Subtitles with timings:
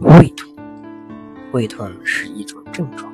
[0.00, 0.50] 胃痛，
[1.52, 3.12] 胃痛是一种症状，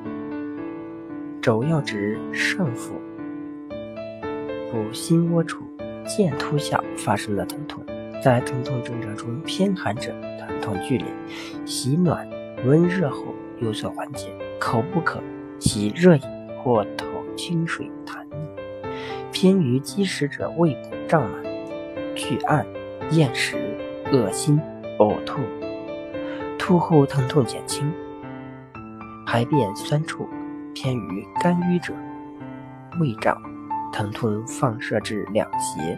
[1.41, 2.93] 主要指上腹
[4.71, 5.65] 部心窝处
[6.05, 7.83] 剑突下发生的疼痛。
[8.23, 11.05] 在疼痛症状中，偏寒者疼痛剧烈，
[11.65, 12.25] 洗暖
[12.65, 14.29] 温热后有所缓解。
[14.57, 15.21] 口不渴，
[15.59, 16.21] 洗热饮
[16.63, 18.89] 或投清水痰液。
[19.33, 21.43] 偏于积食者，胃部胀满、
[22.15, 22.65] 巨暗、
[23.11, 23.57] 厌食、
[24.13, 24.57] 恶心、
[24.99, 25.41] 呕吐。
[26.67, 27.89] 术后疼痛减轻，
[29.25, 30.27] 排便酸臭，
[30.73, 31.93] 偏于肝郁者，
[32.99, 33.41] 胃胀，
[33.93, 35.97] 疼痛放射至两胁，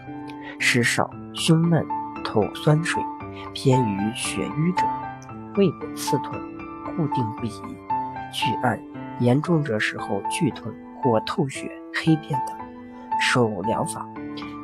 [0.59, 1.83] 食少，胸闷，
[2.23, 3.01] 吐酸水，
[3.51, 4.85] 偏于血瘀者，
[5.55, 6.33] 胃部刺痛，
[6.95, 7.61] 固定不移，
[8.31, 8.79] 巨按，
[9.19, 12.55] 严重者时候剧痛或吐血、黑便等。
[13.19, 14.07] 手疗法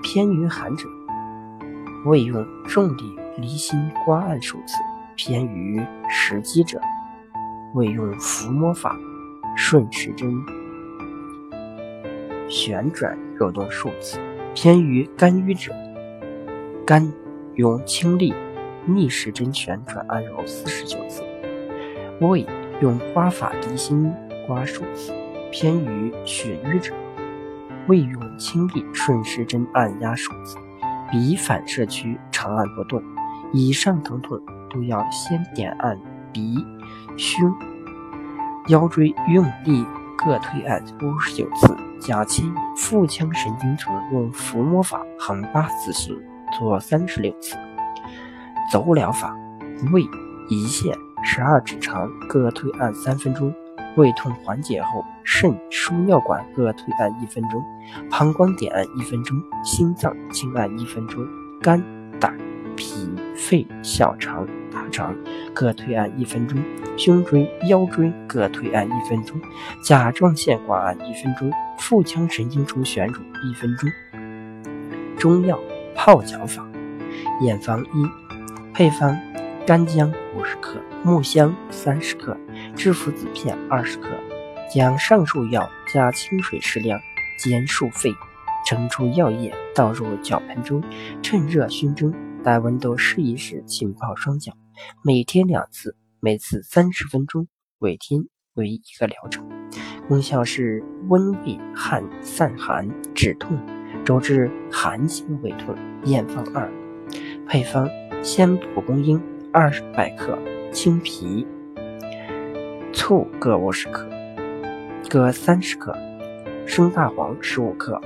[0.04, 0.88] 偏于寒者，
[2.06, 4.78] 未用重力离心刮按数次。
[5.16, 6.80] 偏于时机者，
[7.74, 8.98] 未用抚摸法
[9.56, 10.30] 顺时针
[12.50, 14.20] 旋转揉动数次；
[14.54, 15.74] 偏于肝郁者，
[16.86, 17.12] 肝
[17.56, 18.34] 用轻力
[18.86, 21.24] 逆时针旋转按揉四十九次；
[22.20, 22.46] 胃
[22.82, 24.14] 用刮法离心
[24.46, 25.14] 刮数次；
[25.52, 26.94] 偏于血瘀者，
[27.88, 30.58] 胃用轻力顺时针按压数次；
[31.10, 33.02] 鼻反射区长按不动。
[33.54, 34.42] 以上疼痛。
[34.76, 35.98] 都要先点按
[36.34, 36.58] 鼻、
[37.16, 37.50] 胸、
[38.68, 39.86] 腰椎，用力
[40.18, 46.14] 各推按五十九次，加牵引腹腔神经丛，用抚摸法横八字形
[46.60, 47.56] 做三十六次。
[48.70, 49.34] 走疗法：
[49.94, 50.04] 胃、
[50.50, 53.54] 胰腺、十二指肠各推按三分钟，
[53.96, 57.64] 胃痛缓解后，肾、输尿管各推按一分钟，
[58.12, 61.26] 膀胱点按一分钟，心脏轻按一分钟，
[61.62, 61.82] 肝、
[62.20, 62.36] 胆、
[62.76, 64.46] 脾、肺、小肠。
[64.90, 65.16] 肠
[65.54, 66.62] 各推按一分钟，
[66.98, 69.40] 胸椎、腰椎各推按一分钟，
[69.84, 73.90] 甲状腺刮按一分钟，腹腔神经丛旋揉一分钟。
[75.18, 75.60] 中药
[75.96, 76.68] 泡脚法：
[77.42, 78.10] 验方一，
[78.74, 79.18] 配方：
[79.66, 82.38] 干姜五十克，木香三十克，
[82.76, 84.10] 制服子片二十克。
[84.74, 87.00] 将上述药加清水适量，
[87.38, 88.12] 煎数沸，
[88.68, 90.84] 盛出药液，倒入脚盆中，
[91.22, 92.12] 趁热熏蒸，
[92.44, 94.52] 待温度适宜时浸泡双脚。
[95.04, 97.48] 每天两次，每次三十分钟，
[97.80, 99.48] 每天为一个疗程。
[100.08, 103.58] 功效是温胃汗散寒止痛，
[104.04, 105.76] 主治寒性胃痛。
[106.06, 106.72] 验方二，
[107.48, 107.90] 配方：
[108.24, 109.20] 鲜蒲公英
[109.52, 110.38] 二百克，
[110.72, 111.48] 青皮、
[112.94, 114.08] 醋各五十克，
[115.10, 115.98] 各三十克，
[116.68, 118.00] 生大黄十五克。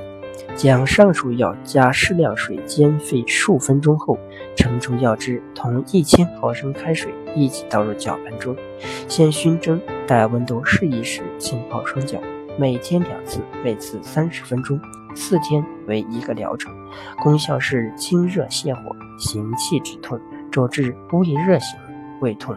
[0.55, 4.17] 将上述药加适量水煎沸数分钟后，
[4.55, 8.55] 盛出药汁，同一千毫升开水一起倒入搅拌中，
[9.07, 12.19] 先熏蒸，待温度适宜时浸泡双脚。
[12.57, 14.79] 每天两次，每次三十分钟，
[15.15, 16.73] 四天为一个疗程。
[17.23, 20.19] 功效是清热泻火、行气止痛，
[20.51, 21.79] 主治胃热型
[22.19, 22.55] 胃痛。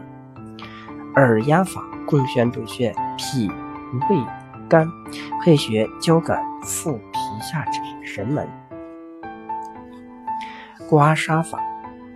[1.15, 3.47] 耳压法：共选主穴脾、
[4.09, 4.17] 胃、
[4.67, 4.89] 肝，
[5.43, 6.99] 配穴交感、腹、
[7.41, 7.79] 下肢。
[8.03, 8.47] 神门
[10.89, 11.59] 刮痧法：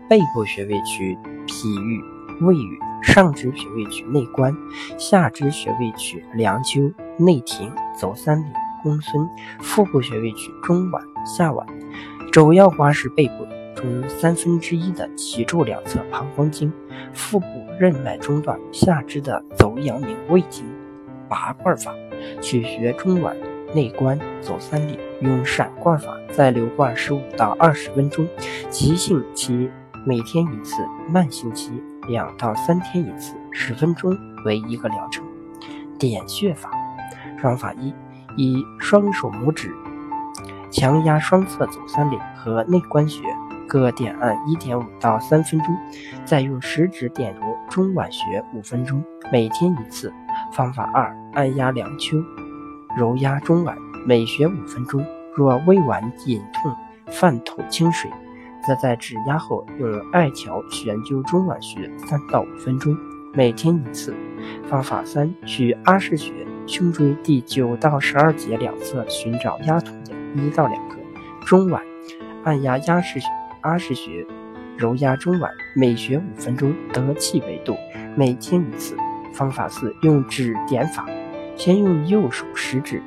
[0.09, 2.03] 背部穴位取脾俞、
[2.45, 4.55] 胃俞，上肢穴位取内关，
[4.97, 8.45] 下肢穴位取梁丘、内庭、走三里、
[8.83, 9.25] 公孙；
[9.59, 11.65] 腹部穴位取中脘、下脘。
[12.31, 16.71] 主要刮是背部中三分之一的脊柱两侧膀胱经、
[17.13, 17.47] 腹部
[17.79, 20.65] 任脉中段、下肢的走阳明胃经。
[21.29, 21.93] 拔罐法：
[22.41, 23.35] 取穴中脘。
[23.73, 28.27] 内关走三里，用闪罐法，再留罐十五到二十分钟。
[28.69, 29.69] 急性期
[30.05, 30.75] 每天一次，
[31.09, 31.71] 慢性期
[32.07, 35.23] 两到三天一次，十分钟为一个疗程。
[35.99, 36.71] 点穴法，
[37.41, 37.93] 方法一：
[38.35, 39.73] 以双手拇指
[40.71, 43.23] 强压双侧走三里和内关穴，
[43.67, 45.75] 各点按一点五到三分钟，
[46.23, 50.13] 再用食指点揉中脘穴五分钟，每天一次。
[50.53, 52.17] 方法二：按压梁丘。
[52.97, 53.77] 揉压中脘，
[54.07, 55.05] 每穴五分钟。
[55.35, 56.75] 若微脘隐痛、
[57.11, 58.09] 泛吐清水，
[58.65, 62.97] 则在指压后用艾条悬灸中脘穴三到五分钟，
[63.33, 64.15] 每天一次。
[64.67, 66.33] 方法三：取阿是穴
[66.65, 70.95] 胸椎第九到十二节两侧寻找压痛点一到两个。
[71.45, 71.79] 中脘
[72.43, 73.19] 按压压是
[73.61, 74.25] 阿是穴，
[74.75, 77.77] 揉压中脘，每穴五分钟，得气为度，
[78.15, 78.97] 每天一次。
[79.33, 81.05] 方法四：用指点法。
[81.57, 83.01] 先用右手食指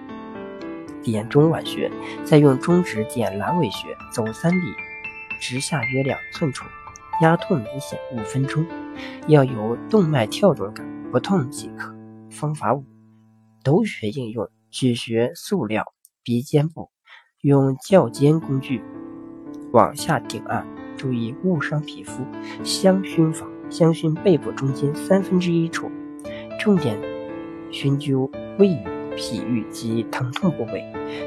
[1.02, 1.90] 点中脘穴，
[2.24, 4.64] 再用中指点阑尾穴，走三里，
[5.40, 6.66] 直下约两寸处。
[7.22, 8.66] 压痛明显五分钟，
[9.28, 11.94] 要有动脉跳动感，不痛即可。
[12.30, 12.84] 方法五：
[13.62, 15.84] 抖血应用，取穴塑料
[16.22, 16.90] 鼻尖部，
[17.42, 18.82] 用较尖工具
[19.72, 20.66] 往下顶按，
[20.96, 22.24] 注意误伤皮肤。
[22.64, 25.90] 香薰法：香薰背部中间三分之一处，
[26.58, 26.98] 重点
[27.70, 28.78] 熏灸位于
[29.16, 30.84] 脾郁及疼痛部位，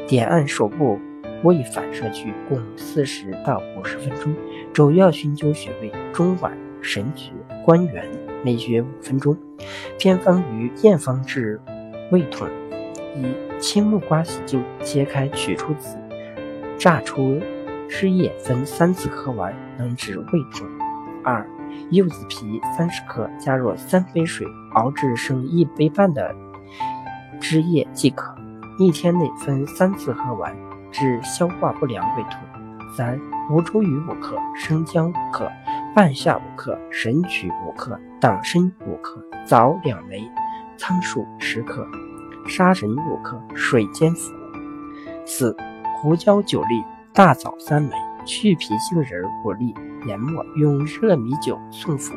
[0.07, 0.99] 点按手部。
[1.43, 4.33] 胃反射区共四十到五十分钟，
[4.71, 7.31] 主要熏灸穴位中脘、神阙、
[7.65, 8.09] 关元，
[8.45, 9.37] 每穴五分钟。
[9.99, 11.59] 偏方与验方治
[12.11, 12.47] 胃痛：
[13.17, 13.25] 一、
[13.59, 15.97] 青木瓜洗净，切开取出籽，
[16.77, 17.41] 榨出
[17.89, 20.65] 汁液，分三次喝完，能治胃痛。
[21.25, 21.45] 二、
[21.91, 26.35] 柚子皮三十克，加入三杯水，熬至剩一杯半的
[27.39, 28.35] 汁液即可，
[28.79, 30.55] 一天内分三次喝完。
[30.91, 32.39] 治消化不良胃痛。
[32.95, 35.51] 三、吴茱萸五克，生姜五克，
[35.95, 40.29] 半夏五克，神曲五克，党参五克，枣两枚，
[40.77, 41.87] 苍术十克，
[42.47, 44.31] 砂仁五克，水煎服。
[45.25, 45.57] 四、
[45.97, 49.73] 胡椒九粒，大枣三枚，去皮杏仁五粒，
[50.05, 52.13] 研末，用热米酒送服，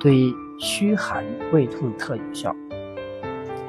[0.00, 2.54] 对虚寒胃痛特有效。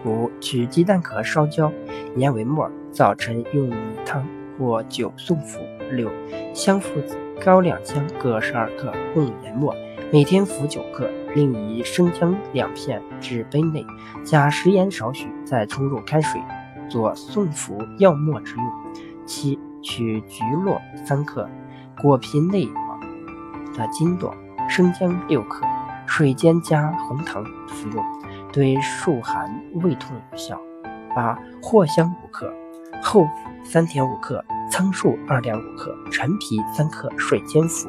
[0.05, 1.71] 五、取鸡蛋壳烧焦，
[2.15, 3.75] 研为末，早晨用米
[4.05, 4.25] 汤。
[4.57, 5.59] 或酒送服。
[5.91, 6.09] 六
[6.53, 9.75] 香附子、高良姜各十二克，共研末，
[10.13, 11.09] 每天服九克。
[11.35, 13.85] 另以生姜两片至杯内，
[14.23, 16.41] 加食盐少许，再冲入开水，
[16.87, 18.65] 做送服药末之用。
[19.25, 21.49] 七取菊络三克，
[22.01, 22.65] 果皮内
[23.77, 24.33] 的金朵，
[24.69, 25.65] 生姜六克，
[26.05, 28.03] 水煎加红糖服用，
[28.51, 30.59] 对数寒胃痛有效。
[31.15, 32.51] 八藿香五克。
[33.03, 33.29] 厚朴
[33.63, 37.87] 三点五克，苍术二点五克，陈皮三克，水煎服。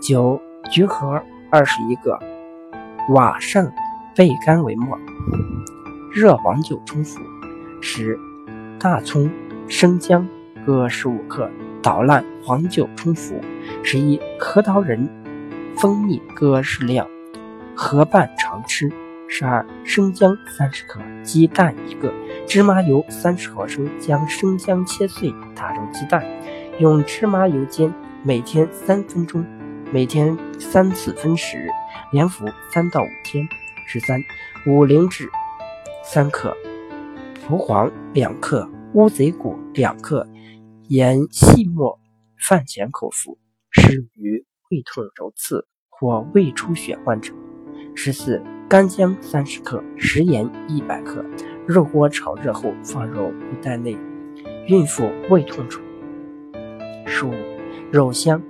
[0.00, 2.18] 九橘核二十一个，
[3.10, 3.70] 瓦上
[4.16, 4.98] 焙干为末，
[6.12, 7.20] 热黄酒冲服。
[7.80, 8.18] 十
[8.80, 9.30] 大葱、
[9.68, 10.26] 生姜
[10.66, 11.48] 各十五克，
[11.82, 13.40] 捣烂黄酒冲服。
[13.82, 15.08] 十一核桃仁、
[15.76, 17.06] 蜂蜜各适量，
[17.74, 18.90] 合拌常吃。
[19.28, 22.12] 十二生姜三十克，鸡蛋一个，
[22.48, 26.24] 芝麻油三十毫升，将生姜切碎，打入鸡蛋，
[26.80, 27.94] 用芝麻油煎，
[28.24, 29.44] 每天三分钟，
[29.92, 31.68] 每天三次分食，
[32.10, 33.46] 连服三到五天。
[33.86, 34.20] 十三
[34.66, 35.28] 五灵脂
[36.04, 36.56] 三克，
[37.46, 40.26] 蒲黄两克，乌贼骨两克，
[40.90, 42.00] 研细末，
[42.36, 43.38] 饭前口服，
[43.70, 47.32] 适用于胃痛揉刺或胃出血患者。
[47.94, 48.42] 十四。
[48.68, 51.24] 干姜三十克，食盐一百克，
[51.64, 53.96] 肉锅炒热后放入布袋内。
[54.66, 55.80] 孕妇胃痛处。
[57.06, 57.32] 十五，
[57.92, 58.42] 肉香、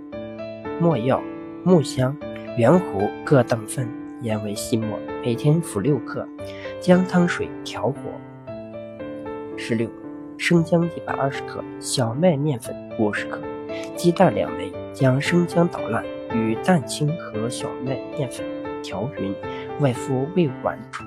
[0.80, 1.22] 没药、
[1.62, 2.16] 木香、
[2.56, 3.86] 圆胡各等份，
[4.22, 6.26] 研为细末，每天服六克，
[6.80, 8.00] 姜汤水调和。
[9.58, 9.90] 十六，
[10.40, 13.42] 生姜一百二十克，小麦面粉五十克，
[13.94, 16.02] 鸡蛋两枚，将生姜捣烂，
[16.32, 18.42] 与蛋清和小麦面粉
[18.82, 19.34] 调匀。
[19.80, 21.04] 外敷胃脘处。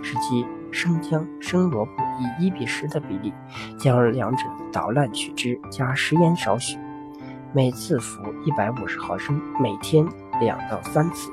[0.00, 3.32] 十七，生姜、生萝卜以一比十的比例，
[3.76, 6.78] 将两者捣烂取汁，加食盐少许，
[7.52, 10.06] 每次服一百五十毫升，每天
[10.40, 11.32] 两到三次。